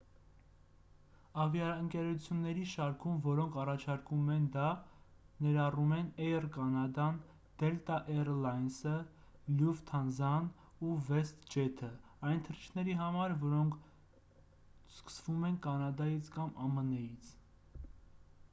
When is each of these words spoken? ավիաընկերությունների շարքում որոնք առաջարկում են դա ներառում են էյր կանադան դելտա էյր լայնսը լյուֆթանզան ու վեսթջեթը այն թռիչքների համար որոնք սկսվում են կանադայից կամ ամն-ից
ավիաընկերությունների 1.41 2.61
շարքում 2.69 3.17
որոնք 3.25 3.57
առաջարկում 3.63 4.29
են 4.35 4.45
դա 4.55 4.69
ներառում 5.47 5.91
են 5.97 6.07
էյր 6.29 6.47
կանադան 6.55 7.19
դելտա 7.63 7.97
էյր 8.13 8.31
լայնսը 8.45 8.93
լյուֆթանզան 9.59 10.49
ու 10.89 10.95
վեսթջեթը 11.11 11.91
այն 12.31 12.43
թռիչքների 12.49 12.95
համար 13.03 13.35
որոնք 13.43 13.77
սկսվում 14.97 15.45
են 15.51 15.61
կանադայից 15.67 16.33
կամ 16.39 16.57
ամն-ից 16.69 17.31